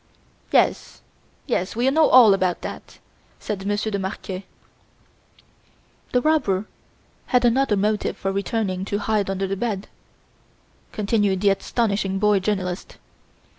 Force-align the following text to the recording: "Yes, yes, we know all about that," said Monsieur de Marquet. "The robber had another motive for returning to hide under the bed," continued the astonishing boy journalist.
"Yes, 0.51 1.03
yes, 1.45 1.75
we 1.75 1.87
know 1.91 2.09
all 2.09 2.33
about 2.33 2.63
that," 2.63 2.97
said 3.39 3.67
Monsieur 3.67 3.91
de 3.91 3.99
Marquet. 3.99 4.45
"The 6.11 6.23
robber 6.23 6.65
had 7.27 7.45
another 7.45 7.77
motive 7.77 8.17
for 8.17 8.31
returning 8.31 8.83
to 8.85 8.97
hide 8.97 9.29
under 9.29 9.45
the 9.45 9.55
bed," 9.55 9.89
continued 10.91 11.41
the 11.41 11.51
astonishing 11.51 12.17
boy 12.17 12.39
journalist. 12.39 12.97